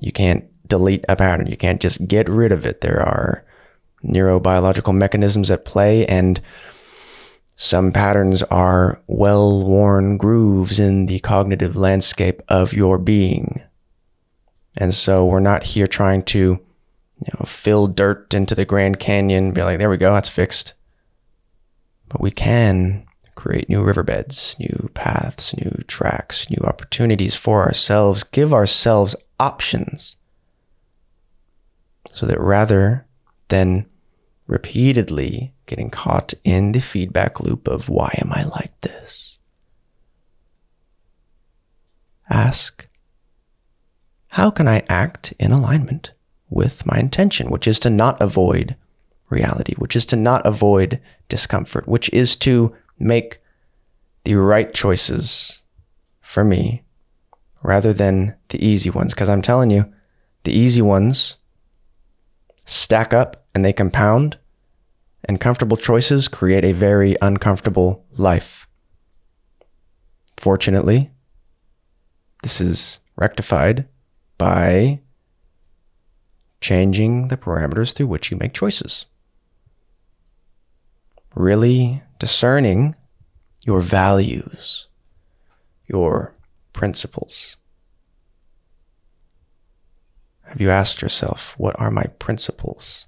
You 0.00 0.10
can't 0.10 0.44
delete 0.66 1.04
a 1.08 1.14
pattern. 1.14 1.46
You 1.46 1.56
can't 1.56 1.80
just 1.80 2.08
get 2.08 2.28
rid 2.28 2.50
of 2.50 2.66
it. 2.66 2.80
There 2.80 3.00
are 3.00 3.44
neurobiological 4.02 4.92
mechanisms 4.92 5.48
at 5.52 5.64
play, 5.64 6.04
and 6.06 6.40
some 7.54 7.92
patterns 7.92 8.42
are 8.44 9.00
well 9.06 9.64
worn 9.64 10.16
grooves 10.16 10.80
in 10.80 11.06
the 11.06 11.20
cognitive 11.20 11.76
landscape 11.76 12.42
of 12.48 12.72
your 12.72 12.98
being. 12.98 13.62
And 14.76 14.92
so 14.92 15.24
we're 15.24 15.38
not 15.38 15.62
here 15.62 15.86
trying 15.86 16.24
to, 16.24 16.58
you 17.20 17.32
know, 17.34 17.44
fill 17.46 17.86
dirt 17.86 18.34
into 18.34 18.54
the 18.54 18.64
Grand 18.64 18.98
Canyon, 18.98 19.52
be 19.52 19.62
like, 19.62 19.78
there 19.78 19.90
we 19.90 19.96
go, 19.96 20.14
that's 20.14 20.28
fixed. 20.28 20.74
But 22.08 22.20
we 22.20 22.30
can 22.30 23.06
create 23.34 23.68
new 23.68 23.82
riverbeds, 23.82 24.56
new 24.58 24.90
paths, 24.94 25.56
new 25.56 25.82
tracks, 25.86 26.48
new 26.50 26.62
opportunities 26.64 27.34
for 27.34 27.62
ourselves, 27.62 28.24
give 28.24 28.54
ourselves 28.54 29.16
options. 29.38 30.16
So 32.12 32.26
that 32.26 32.40
rather 32.40 33.06
than 33.48 33.86
repeatedly 34.46 35.52
getting 35.66 35.90
caught 35.90 36.34
in 36.44 36.72
the 36.72 36.80
feedback 36.80 37.40
loop 37.40 37.66
of 37.66 37.88
why 37.88 38.14
am 38.20 38.32
I 38.32 38.44
like 38.44 38.78
this? 38.82 39.38
Ask, 42.30 42.88
how 44.28 44.50
can 44.50 44.68
I 44.68 44.82
act 44.88 45.32
in 45.38 45.52
alignment 45.52 46.12
with 46.54 46.86
my 46.86 46.98
intention, 46.98 47.50
which 47.50 47.66
is 47.66 47.78
to 47.80 47.90
not 47.90 48.20
avoid 48.22 48.76
reality, 49.28 49.74
which 49.76 49.96
is 49.96 50.06
to 50.06 50.16
not 50.16 50.46
avoid 50.46 51.00
discomfort, 51.28 51.88
which 51.88 52.08
is 52.10 52.36
to 52.36 52.74
make 52.98 53.40
the 54.22 54.34
right 54.34 54.72
choices 54.72 55.62
for 56.20 56.44
me 56.44 56.82
rather 57.62 57.92
than 57.92 58.34
the 58.50 58.64
easy 58.64 58.88
ones. 58.88 59.12
Because 59.12 59.28
I'm 59.28 59.42
telling 59.42 59.70
you, 59.70 59.92
the 60.44 60.52
easy 60.52 60.80
ones 60.80 61.36
stack 62.64 63.12
up 63.12 63.46
and 63.54 63.64
they 63.64 63.72
compound, 63.72 64.38
and 65.26 65.40
comfortable 65.40 65.76
choices 65.76 66.28
create 66.28 66.64
a 66.64 66.72
very 66.72 67.16
uncomfortable 67.22 68.04
life. 68.12 68.68
Fortunately, 70.36 71.10
this 72.42 72.60
is 72.60 72.98
rectified 73.16 73.88
by 74.36 75.00
changing 76.64 77.28
the 77.28 77.36
parameters 77.36 77.92
through 77.92 78.06
which 78.06 78.30
you 78.30 78.38
make 78.38 78.54
choices. 78.54 79.04
Really 81.34 82.02
discerning 82.18 82.94
your 83.66 83.82
values, 83.82 84.88
your 85.86 86.32
principles. 86.72 87.58
Have 90.44 90.58
you 90.58 90.70
asked 90.70 91.02
yourself, 91.02 91.54
what 91.58 91.78
are 91.78 91.90
my 91.90 92.04
principles? 92.18 93.04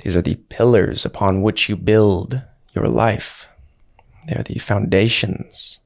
These 0.00 0.14
are 0.14 0.22
the 0.22 0.34
pillars 0.34 1.06
upon 1.06 1.40
which 1.40 1.70
you 1.70 1.76
build 1.76 2.42
your 2.74 2.86
life. 2.86 3.48
They're 4.26 4.42
the 4.42 4.58
foundations. 4.58 5.78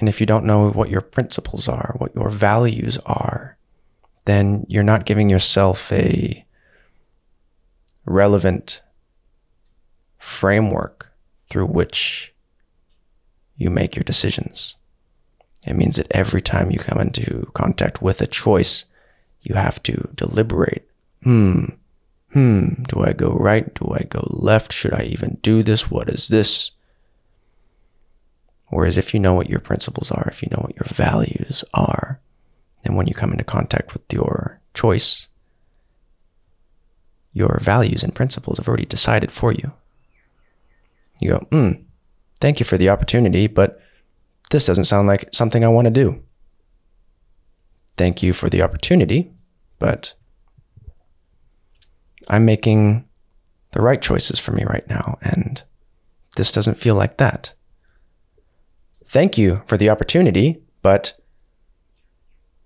And 0.00 0.08
if 0.08 0.18
you 0.18 0.26
don't 0.26 0.44
know 0.44 0.70
what 0.70 0.90
your 0.90 1.02
principles 1.02 1.68
are, 1.68 1.94
what 1.98 2.16
your 2.16 2.30
values 2.30 2.98
are, 3.06 3.56
then 4.24 4.66
you're 4.68 4.82
not 4.82 5.06
giving 5.06 5.30
yourself 5.30 5.90
a 5.92 6.44
relevant 8.04 8.82
framework 10.18 11.12
through 11.48 11.66
which 11.66 12.34
you 13.56 13.70
make 13.70 13.96
your 13.96 14.04
decisions. 14.04 14.74
It 15.66 15.76
means 15.76 15.96
that 15.96 16.10
every 16.10 16.40
time 16.40 16.70
you 16.70 16.78
come 16.78 17.00
into 17.00 17.50
contact 17.54 18.00
with 18.00 18.22
a 18.22 18.26
choice, 18.26 18.86
you 19.42 19.54
have 19.54 19.82
to 19.84 20.10
deliberate. 20.14 20.88
Hmm, 21.22 21.64
hmm, 22.32 22.82
do 22.84 23.02
I 23.02 23.12
go 23.12 23.32
right? 23.32 23.72
Do 23.74 23.92
I 23.92 24.04
go 24.08 24.26
left? 24.30 24.72
Should 24.72 24.94
I 24.94 25.02
even 25.02 25.38
do 25.42 25.62
this? 25.62 25.90
What 25.90 26.08
is 26.08 26.28
this? 26.28 26.70
Whereas 28.68 28.96
if 28.96 29.12
you 29.12 29.20
know 29.20 29.34
what 29.34 29.50
your 29.50 29.60
principles 29.60 30.10
are, 30.10 30.28
if 30.28 30.42
you 30.42 30.48
know 30.50 30.62
what 30.62 30.76
your 30.76 30.86
values 30.86 31.64
are, 31.74 32.20
and 32.84 32.96
when 32.96 33.06
you 33.06 33.14
come 33.14 33.32
into 33.32 33.44
contact 33.44 33.92
with 33.92 34.02
your 34.12 34.60
choice, 34.74 35.28
your 37.32 37.58
values 37.60 38.02
and 38.02 38.14
principles 38.14 38.58
have 38.58 38.68
already 38.68 38.86
decided 38.86 39.30
for 39.30 39.52
you. 39.52 39.72
You 41.20 41.30
go, 41.30 41.38
hmm, 41.50 41.70
thank 42.40 42.60
you 42.60 42.64
for 42.64 42.78
the 42.78 42.88
opportunity, 42.88 43.46
but 43.46 43.80
this 44.50 44.66
doesn't 44.66 44.84
sound 44.84 45.06
like 45.06 45.28
something 45.32 45.64
I 45.64 45.68
want 45.68 45.86
to 45.86 45.90
do. 45.90 46.22
Thank 47.96 48.22
you 48.22 48.32
for 48.32 48.48
the 48.48 48.62
opportunity, 48.62 49.30
but 49.78 50.14
I'm 52.28 52.44
making 52.44 53.06
the 53.72 53.82
right 53.82 54.00
choices 54.00 54.38
for 54.38 54.52
me 54.52 54.64
right 54.64 54.88
now, 54.88 55.18
and 55.20 55.62
this 56.36 56.52
doesn't 56.52 56.78
feel 56.78 56.94
like 56.94 57.18
that. 57.18 57.52
Thank 59.04 59.36
you 59.36 59.62
for 59.66 59.76
the 59.76 59.90
opportunity, 59.90 60.62
but 60.82 61.19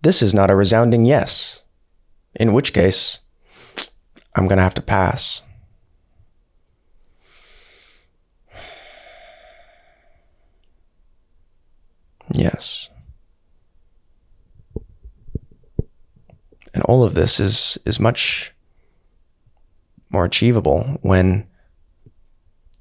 this 0.04 0.22
is 0.22 0.34
not 0.34 0.50
a 0.50 0.54
resounding 0.54 1.06
yes. 1.06 1.62
In 2.34 2.52
which 2.52 2.72
case, 2.74 3.20
I'm 4.36 4.46
going 4.46 4.58
to 4.58 4.62
have 4.62 4.74
to 4.74 4.82
pass. 4.82 5.40
Yes. 12.32 12.90
And 16.74 16.82
all 16.82 17.04
of 17.04 17.14
this 17.14 17.40
is 17.40 17.78
is 17.86 18.00
much 18.00 18.52
more 20.10 20.24
achievable 20.24 20.98
when 21.02 21.46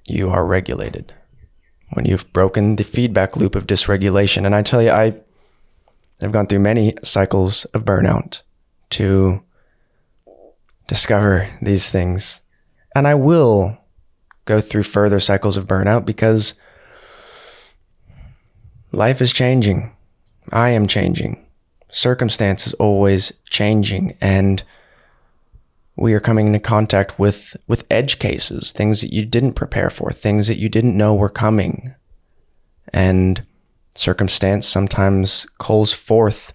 you 0.06 0.30
are 0.30 0.46
regulated. 0.46 1.14
When 1.92 2.06
you've 2.06 2.34
broken 2.34 2.76
the 2.76 2.84
feedback 2.84 3.38
loop 3.38 3.56
of 3.56 3.68
dysregulation. 3.68 4.46
And 4.46 4.56
I 4.56 4.64
tell 4.64 4.82
you, 4.82 4.90
I 4.90 5.14
I've 6.24 6.32
gone 6.32 6.48
through 6.48 6.60
many 6.60 6.94
cycles 7.04 7.66
of 7.66 7.84
burnout 7.84 8.42
to 8.92 9.44
discover 10.88 11.50
these 11.62 11.90
things. 11.90 12.42
And 12.96 13.08
I 13.08 13.16
will 13.16 13.78
go 14.46 14.62
through 14.62 14.84
further 14.84 15.20
cycles 15.20 15.58
of 15.58 15.68
burnout 15.68 16.06
because 16.06 16.54
Life 18.94 19.24
is 19.24 19.34
changing. 19.34 19.92
I 20.52 20.70
am 20.70 20.86
changing. 20.86 21.44
Circumstance 21.90 22.68
is 22.68 22.76
always 22.76 23.34
changing. 23.50 24.16
And 24.22 24.64
we 25.96 26.14
are 26.14 26.20
coming 26.20 26.46
into 26.46 26.60
contact 26.60 27.18
with, 27.18 27.58
with 27.68 27.86
edge 27.90 28.20
cases, 28.20 28.72
things 28.72 29.02
that 29.02 29.12
you 29.12 29.26
didn't 29.26 29.54
prepare 29.54 29.90
for, 29.90 30.12
things 30.12 30.48
that 30.48 30.60
you 30.60 30.70
didn't 30.70 30.96
know 30.96 31.16
were 31.16 31.30
coming. 31.30 31.96
And 32.94 33.44
circumstance 33.96 34.68
sometimes 34.68 35.46
calls 35.58 35.94
forth 35.94 36.54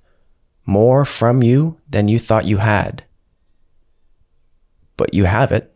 more 0.67 1.05
from 1.05 1.43
you 1.43 1.81
than 1.89 2.09
you 2.09 2.19
thought 2.19 2.45
you 2.45 2.59
had. 2.59 3.05
But 4.97 5.15
you 5.15 5.25
have 5.25 5.53
it. 5.53 5.75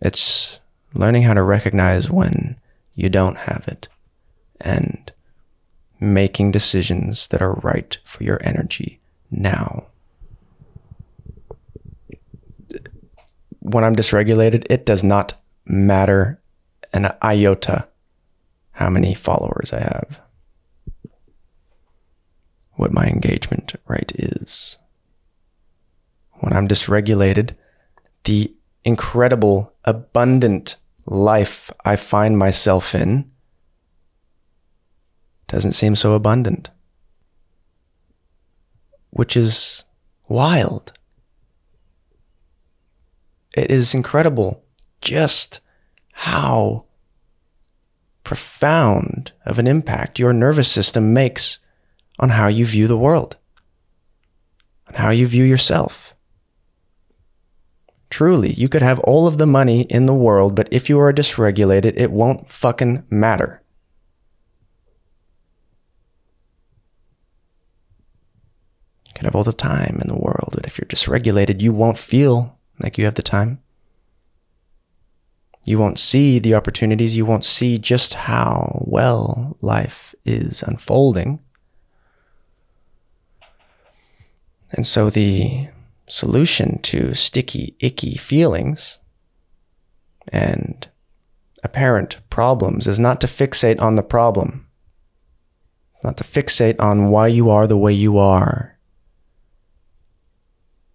It's 0.00 0.60
learning 0.94 1.22
how 1.22 1.34
to 1.34 1.42
recognize 1.42 2.10
when 2.10 2.56
you 2.94 3.08
don't 3.08 3.38
have 3.38 3.66
it 3.68 3.88
and 4.60 5.12
making 5.98 6.52
decisions 6.52 7.28
that 7.28 7.42
are 7.42 7.54
right 7.54 7.98
for 8.04 8.24
your 8.24 8.40
energy 8.42 9.00
now. 9.30 9.86
When 13.60 13.84
I'm 13.84 13.94
dysregulated, 13.94 14.66
it 14.70 14.86
does 14.86 15.04
not 15.04 15.34
matter 15.66 16.40
an 16.92 17.12
iota 17.22 17.89
how 18.80 18.88
many 18.88 19.12
followers 19.12 19.74
I 19.74 19.80
have, 19.80 20.22
what 22.76 22.94
my 22.94 23.04
engagement 23.04 23.74
rate 23.86 24.12
is. 24.14 24.78
When 26.40 26.54
I'm 26.54 26.66
dysregulated, 26.66 27.50
the 28.24 28.54
incredible, 28.82 29.74
abundant 29.84 30.76
life 31.04 31.70
I 31.84 31.96
find 31.96 32.38
myself 32.38 32.94
in 32.94 33.30
doesn't 35.46 35.72
seem 35.72 35.94
so 35.94 36.14
abundant, 36.14 36.70
which 39.10 39.36
is 39.36 39.84
wild. 40.26 40.94
It 43.54 43.70
is 43.70 43.92
incredible 43.92 44.64
just 45.02 45.60
how 46.12 46.86
profound 48.30 49.32
of 49.44 49.58
an 49.58 49.66
impact 49.66 50.20
your 50.20 50.32
nervous 50.32 50.70
system 50.70 51.12
makes 51.12 51.58
on 52.20 52.28
how 52.28 52.46
you 52.46 52.64
view 52.64 52.86
the 52.86 52.96
world, 52.96 53.36
on 54.86 54.94
how 54.94 55.10
you 55.10 55.26
view 55.26 55.42
yourself. 55.42 56.14
Truly, 58.08 58.52
you 58.52 58.68
could 58.68 58.82
have 58.82 59.00
all 59.00 59.26
of 59.26 59.38
the 59.38 59.48
money 59.48 59.80
in 59.90 60.06
the 60.06 60.14
world, 60.14 60.54
but 60.54 60.68
if 60.70 60.88
you 60.88 61.00
are 61.00 61.12
dysregulated, 61.12 61.94
it 61.96 62.12
won't 62.12 62.52
fucking 62.52 63.02
matter. 63.10 63.64
You 69.08 69.14
could 69.16 69.24
have 69.24 69.34
all 69.34 69.42
the 69.42 69.52
time 69.52 69.98
in 70.00 70.06
the 70.06 70.14
world, 70.14 70.52
but 70.54 70.66
if 70.66 70.78
you're 70.78 70.86
dysregulated, 70.86 71.60
you 71.60 71.72
won't 71.72 71.98
feel 71.98 72.60
like 72.78 72.96
you 72.96 73.06
have 73.06 73.16
the 73.16 73.22
time. 73.22 73.60
You 75.64 75.78
won't 75.78 75.98
see 75.98 76.38
the 76.38 76.54
opportunities. 76.54 77.16
You 77.16 77.26
won't 77.26 77.44
see 77.44 77.78
just 77.78 78.14
how 78.14 78.82
well 78.86 79.56
life 79.60 80.14
is 80.24 80.62
unfolding. 80.62 81.40
And 84.72 84.86
so 84.86 85.10
the 85.10 85.68
solution 86.06 86.80
to 86.82 87.14
sticky, 87.14 87.76
icky 87.80 88.16
feelings 88.16 88.98
and 90.28 90.88
apparent 91.62 92.20
problems 92.30 92.86
is 92.86 92.98
not 92.98 93.20
to 93.20 93.26
fixate 93.26 93.80
on 93.80 93.96
the 93.96 94.02
problem, 94.02 94.66
not 96.02 96.16
to 96.16 96.24
fixate 96.24 96.80
on 96.80 97.10
why 97.10 97.26
you 97.26 97.50
are 97.50 97.66
the 97.66 97.76
way 97.76 97.92
you 97.92 98.18
are. 98.18 98.78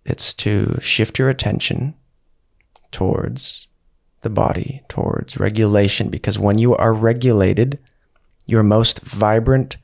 It's 0.05 0.33
to 0.35 0.79
shift 0.81 1.19
your 1.19 1.29
attention 1.29 1.95
towards 2.91 3.67
the 4.25 4.29
body, 4.31 4.81
towards 4.89 5.37
regulation, 5.37 6.09
because 6.09 6.39
when 6.39 6.57
you 6.57 6.75
are 6.75 6.91
regulated, 6.91 7.77
you're 8.47 8.63
most 8.63 9.01
vibrant, 9.01 9.77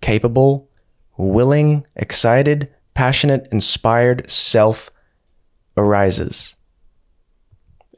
capable, 0.00 0.70
willing, 1.16 1.84
excited, 1.96 2.72
passionate, 2.94 3.48
inspired 3.50 4.30
self 4.30 4.92
arises. 5.76 6.54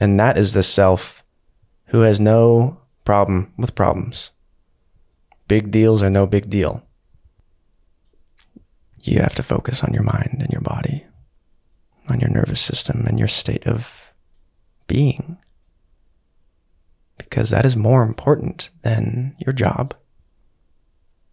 And 0.01 0.19
that 0.19 0.39
is 0.39 0.55
the 0.55 0.63
self 0.63 1.23
who 1.89 2.01
has 2.01 2.19
no 2.19 2.81
problem 3.05 3.53
with 3.59 3.75
problems. 3.75 4.31
Big 5.47 5.71
deals 5.71 6.03
are 6.03 6.09
no 6.09 6.27
big 6.27 6.49
deal. 6.49 6.83
You 9.05 9.21
have 9.21 9.35
to 9.35 9.43
focus 9.43 9.85
on 9.85 9.93
your 9.93 10.05
mind 10.05 10.39
and 10.41 10.51
your 10.51 10.63
body, 10.63 11.05
on 12.09 12.19
your 12.19 12.31
nervous 12.31 12.63
system 12.63 13.05
and 13.07 13.19
your 13.19 13.29
state 13.29 13.67
of 13.67 14.15
being. 14.87 15.37
Because 17.33 17.49
that 17.49 17.65
is 17.65 17.79
more 17.79 18.03
important 18.03 18.69
than 18.83 19.35
your 19.39 19.55
job, 19.55 19.95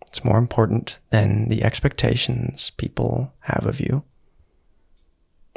it's 0.07 0.23
more 0.23 0.38
important 0.38 0.97
than 1.09 1.49
the 1.49 1.62
expectations 1.62 2.69
people 2.77 3.33
have 3.41 3.65
of 3.65 3.81
you. 3.81 4.03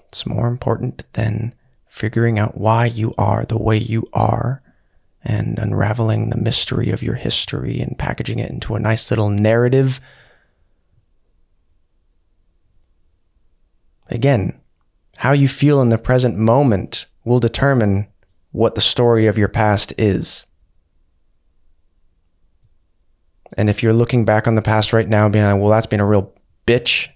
It's 0.08 0.26
more 0.26 0.48
important 0.48 1.04
than 1.12 1.54
figuring 1.86 2.40
out 2.40 2.58
why 2.58 2.86
you 2.86 3.14
are 3.16 3.44
the 3.44 3.56
way 3.56 3.76
you 3.76 4.04
are 4.12 4.62
and 5.22 5.60
unraveling 5.60 6.30
the 6.30 6.36
mystery 6.36 6.90
of 6.90 7.04
your 7.04 7.14
history 7.14 7.80
and 7.80 7.96
packaging 7.96 8.40
it 8.40 8.50
into 8.50 8.74
a 8.74 8.80
nice 8.80 9.12
little 9.12 9.30
narrative. 9.30 10.00
Again, 14.08 14.58
how 15.18 15.30
you 15.30 15.46
feel 15.46 15.80
in 15.80 15.90
the 15.90 15.98
present 15.98 16.36
moment 16.36 17.06
will 17.24 17.38
determine 17.38 18.08
what 18.52 18.74
the 18.74 18.80
story 18.80 19.26
of 19.26 19.36
your 19.36 19.48
past 19.48 19.92
is. 19.98 20.46
And 23.56 23.68
if 23.68 23.82
you're 23.82 23.92
looking 23.92 24.24
back 24.24 24.46
on 24.46 24.54
the 24.54 24.62
past 24.62 24.92
right 24.92 25.08
now, 25.08 25.24
and 25.24 25.32
being 25.32 25.44
like, 25.44 25.60
well, 25.60 25.70
that's 25.70 25.86
been 25.86 26.00
a 26.00 26.06
real 26.06 26.32
bitch. 26.66 27.08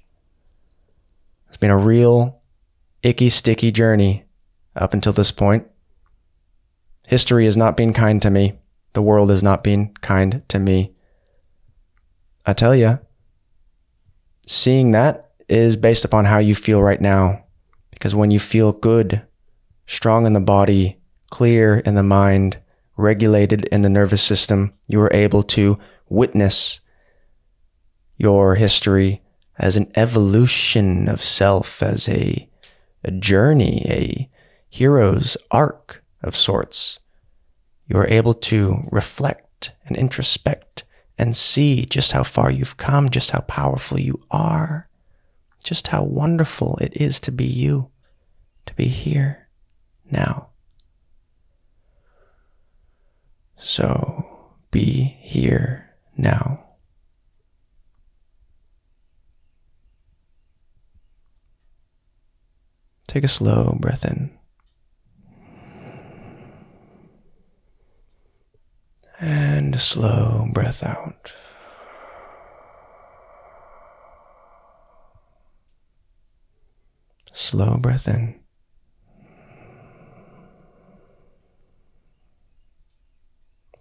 It's 1.48 1.56
been 1.56 1.70
a 1.70 1.78
real 1.78 2.42
icky, 3.02 3.28
sticky 3.28 3.70
journey 3.70 4.24
up 4.74 4.92
until 4.92 5.12
this 5.12 5.30
point. 5.30 5.66
History 7.06 7.44
has 7.46 7.56
not 7.56 7.76
been 7.76 7.92
kind 7.92 8.20
to 8.22 8.30
me. 8.30 8.58
The 8.92 9.02
world 9.02 9.30
has 9.30 9.42
not 9.42 9.62
been 9.62 9.94
kind 10.00 10.42
to 10.48 10.58
me. 10.58 10.94
I 12.44 12.52
tell 12.52 12.74
you, 12.74 12.98
seeing 14.46 14.90
that 14.92 15.30
is 15.48 15.76
based 15.76 16.04
upon 16.04 16.24
how 16.24 16.38
you 16.38 16.54
feel 16.54 16.82
right 16.82 17.00
now. 17.00 17.44
Because 17.90 18.14
when 18.14 18.30
you 18.30 18.38
feel 18.38 18.72
good, 18.72 19.22
strong 19.86 20.26
in 20.26 20.32
the 20.32 20.40
body, 20.40 20.98
clear 21.30 21.78
in 21.78 21.94
the 21.94 22.02
mind, 22.02 22.58
regulated 22.96 23.64
in 23.66 23.82
the 23.82 23.88
nervous 23.88 24.22
system, 24.22 24.72
you 24.86 25.00
are 25.00 25.12
able 25.12 25.42
to 25.42 25.78
witness 26.08 26.80
your 28.16 28.54
history 28.54 29.22
as 29.58 29.76
an 29.76 29.90
evolution 29.94 31.08
of 31.08 31.22
self, 31.22 31.82
as 31.82 32.08
a, 32.08 32.48
a 33.04 33.10
journey, 33.10 33.84
a 33.88 34.30
hero's 34.68 35.36
arc 35.50 36.02
of 36.22 36.36
sorts. 36.36 36.98
You're 37.86 38.06
able 38.06 38.34
to 38.34 38.88
reflect 38.90 39.72
and 39.86 39.96
introspect 39.96 40.84
and 41.18 41.34
see 41.34 41.86
just 41.86 42.12
how 42.12 42.22
far 42.22 42.50
you've 42.50 42.76
come, 42.76 43.08
just 43.08 43.30
how 43.30 43.40
powerful 43.40 43.98
you 43.98 44.22
are, 44.30 44.88
just 45.64 45.88
how 45.88 46.02
wonderful 46.02 46.78
it 46.80 46.96
is 46.96 47.18
to 47.20 47.32
be 47.32 47.46
you, 47.46 47.90
to 48.66 48.74
be 48.74 48.88
here 48.88 49.48
now. 50.10 50.48
So 53.56 54.50
be 54.70 55.16
here 55.20 55.96
now. 56.16 56.64
Take 63.06 63.24
a 63.24 63.28
slow 63.28 63.76
breath 63.80 64.04
in. 64.04 64.36
And 69.18 69.74
a 69.74 69.78
slow 69.78 70.48
breath 70.52 70.82
out. 70.82 71.32
Slow 77.32 77.78
breath 77.78 78.06
in. 78.08 78.45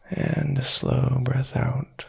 And 0.10 0.58
a 0.58 0.64
slow 0.64 1.20
breath 1.22 1.56
out. 1.56 2.06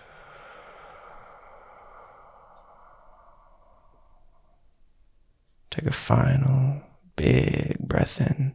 Take 5.71 5.87
a 5.87 5.93
final 5.93 6.83
big 7.17 7.79
breath 7.79 8.21
in. 8.21 8.55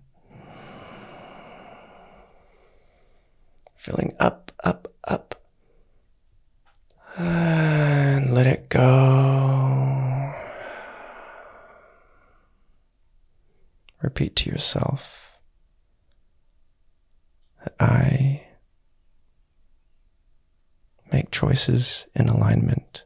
Filling 3.76 4.14
up, 4.20 4.52
up, 4.64 4.94
up. 5.04 5.42
And 7.18 8.34
let 8.34 8.48
it 8.48 8.70
go. 8.70 10.34
Repeat 14.02 14.36
to 14.38 14.50
yourself 14.50 15.22
I 17.80 18.44
make 21.12 21.31
choices 21.42 22.06
in 22.14 22.30
alignment 22.30 23.04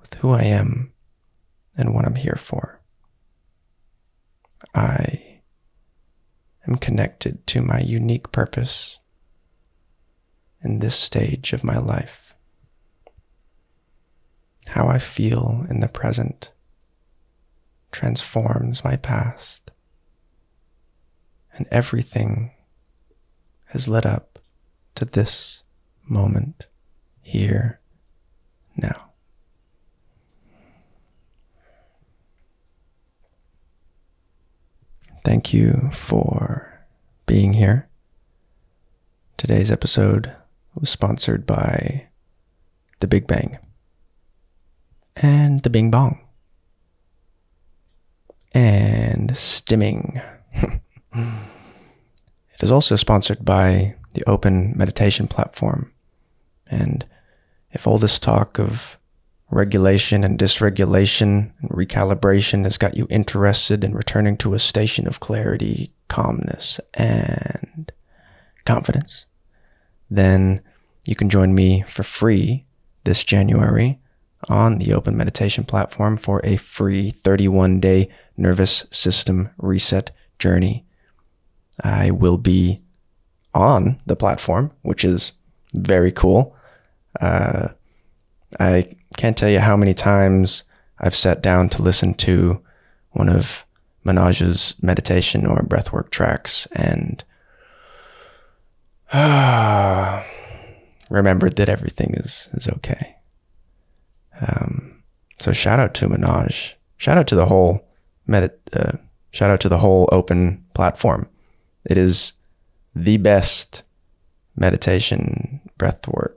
with 0.00 0.14
who 0.14 0.30
I 0.30 0.44
am 0.44 0.90
and 1.76 1.92
what 1.92 2.06
I'm 2.06 2.14
here 2.14 2.38
for. 2.38 2.80
I 4.74 5.40
am 6.66 6.76
connected 6.76 7.46
to 7.48 7.60
my 7.60 7.80
unique 7.80 8.32
purpose 8.32 9.00
in 10.64 10.78
this 10.78 10.96
stage 10.96 11.52
of 11.52 11.62
my 11.62 11.76
life. 11.76 12.34
How 14.68 14.88
I 14.88 14.98
feel 14.98 15.66
in 15.68 15.80
the 15.80 15.88
present 15.88 16.52
transforms 17.92 18.82
my 18.82 18.96
past, 18.96 19.70
and 21.52 21.66
everything 21.70 22.52
has 23.66 23.88
led 23.88 24.06
up 24.06 24.38
to 24.94 25.04
this 25.04 25.64
moment 26.06 26.66
here 27.28 27.78
now. 28.74 29.10
Thank 35.24 35.52
you 35.52 35.90
for 35.92 36.86
being 37.26 37.52
here. 37.52 37.90
Today's 39.36 39.70
episode 39.70 40.34
was 40.74 40.88
sponsored 40.88 41.44
by 41.44 42.06
The 43.00 43.06
Big 43.06 43.26
Bang 43.26 43.58
and 45.14 45.60
The 45.60 45.70
Bing 45.70 45.90
Bong 45.90 46.20
and 48.52 49.32
Stimming. 49.32 50.22
it 51.12 52.62
is 52.62 52.70
also 52.70 52.96
sponsored 52.96 53.44
by 53.44 53.96
the 54.14 54.24
Open 54.26 54.72
Meditation 54.74 55.28
Platform. 55.28 55.92
And 56.66 57.04
if 57.72 57.86
all 57.86 57.98
this 57.98 58.18
talk 58.18 58.58
of 58.58 58.98
regulation 59.50 60.24
and 60.24 60.38
dysregulation 60.38 61.52
and 61.60 61.70
recalibration 61.70 62.64
has 62.64 62.78
got 62.78 62.96
you 62.96 63.06
interested 63.08 63.82
in 63.82 63.94
returning 63.94 64.36
to 64.36 64.54
a 64.54 64.58
station 64.58 65.06
of 65.06 65.20
clarity, 65.20 65.92
calmness, 66.08 66.80
and 66.94 67.92
confidence, 68.64 69.26
then 70.10 70.60
you 71.04 71.14
can 71.14 71.30
join 71.30 71.54
me 71.54 71.84
for 71.88 72.02
free 72.02 72.66
this 73.04 73.24
January 73.24 73.98
on 74.48 74.78
the 74.78 74.92
Open 74.92 75.16
Meditation 75.16 75.64
platform 75.64 76.16
for 76.16 76.40
a 76.44 76.56
free 76.56 77.10
31 77.10 77.80
day 77.80 78.08
nervous 78.36 78.84
system 78.90 79.50
reset 79.58 80.10
journey. 80.38 80.84
I 81.82 82.10
will 82.10 82.38
be 82.38 82.82
on 83.54 84.00
the 84.06 84.16
platform, 84.16 84.72
which 84.82 85.04
is 85.04 85.32
very 85.74 86.12
cool. 86.12 86.54
Uh, 87.20 87.68
I 88.58 88.96
can't 89.16 89.36
tell 89.36 89.48
you 89.48 89.60
how 89.60 89.76
many 89.76 89.94
times 89.94 90.64
I've 90.98 91.14
sat 91.14 91.42
down 91.42 91.68
to 91.70 91.82
listen 91.82 92.14
to 92.14 92.60
one 93.12 93.28
of 93.28 93.64
Manoj's 94.04 94.74
meditation 94.80 95.46
or 95.46 95.62
breathwork 95.62 96.10
tracks 96.10 96.66
and 96.72 97.24
uh, 99.12 100.22
remembered 101.10 101.56
that 101.56 101.68
everything 101.68 102.14
is, 102.14 102.48
is 102.52 102.68
okay. 102.68 103.16
Um, 104.40 105.02
so 105.38 105.52
shout 105.52 105.80
out 105.80 105.94
to 105.94 106.08
Manoj. 106.08 106.72
Shout 106.96 107.18
out 107.18 107.26
to 107.28 107.34
the 107.34 107.46
whole 107.46 107.86
medit. 108.28 108.52
Uh, 108.72 108.98
shout 109.30 109.50
out 109.50 109.60
to 109.60 109.68
the 109.68 109.78
whole 109.78 110.08
open 110.12 110.64
platform. 110.74 111.28
It 111.88 111.96
is 111.96 112.32
the 112.94 113.16
best 113.16 113.82
meditation, 114.56 115.60
breathwork, 115.78 116.34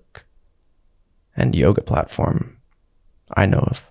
and 1.36 1.56
yoga 1.56 1.82
platform 1.82 2.58
I 3.36 3.46
know 3.46 3.60
of, 3.60 3.90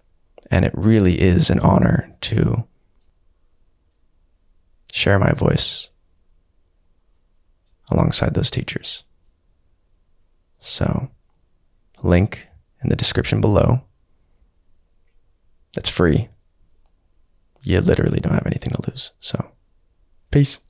and 0.51 0.65
it 0.65 0.73
really 0.75 1.21
is 1.21 1.51
an 1.51 1.61
honor 1.61 2.15
to 2.23 2.65
share 4.93 5.19
my 5.19 5.33
voice 5.33 5.89
alongside 7.91 8.35
those 8.35 8.51
teachers. 8.51 9.05
So, 10.61 11.11
link 12.03 12.49
in 12.83 12.91
the 12.91 12.97
description 12.97 13.41
below. 13.41 13.83
It's 15.77 15.89
free. 15.89 16.29
You 17.63 17.81
literally 17.81 18.21
don't 18.21 18.35
have 18.35 18.47
anything 18.47 18.73
to 18.73 18.91
lose. 18.91 19.13
So, 19.21 19.53
peace. 20.31 20.61